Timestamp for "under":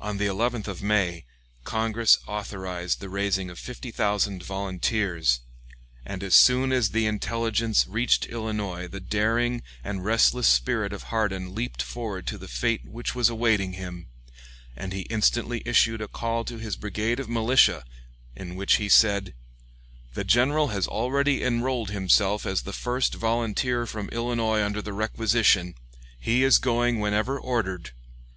24.62-24.80